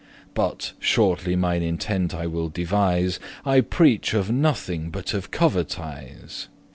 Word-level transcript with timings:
But, 0.33 0.71
shortly 0.79 1.35
mine 1.35 1.61
intent 1.61 2.15
I 2.15 2.25
will 2.25 2.49
devise, 2.49 3.19
I 3.45 3.61
preach 3.61 4.15
of 4.15 4.31
nothing 4.31 4.89
but 4.89 5.13
of 5.13 5.29
covetise. 5.29 6.47